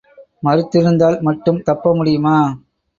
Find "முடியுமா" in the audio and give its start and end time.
1.95-2.37